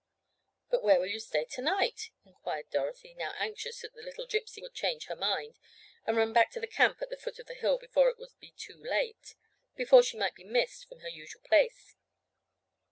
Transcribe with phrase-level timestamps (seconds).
[0.71, 4.59] "But where will you stay to night?" inquired Dorothy, now anxious that the little Gypsy
[4.63, 5.59] would change her mind,
[6.07, 8.33] and run back to the camp at the foot of the hill before it would
[8.39, 11.95] be too late—before she might be missed from her usual place.